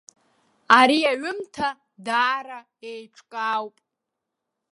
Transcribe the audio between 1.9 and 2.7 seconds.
даара